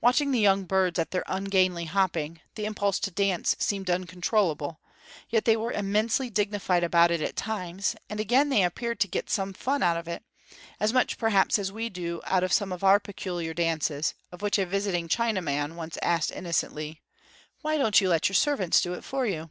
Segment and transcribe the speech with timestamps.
[0.00, 4.78] Watching the young birds at their ungainly hopping, the impulse to dance seemed uncontrollable;
[5.30, 9.28] yet they were immensely dignified about it at times; and again they appeared to get
[9.28, 10.22] some fun out of it
[10.78, 14.58] as much, perhaps, as we do out of some of our peculiar dances, of which
[14.60, 17.02] a visiting Chinaman once asked innocently:
[17.62, 19.50] "Why don't you let your servants do it for you?"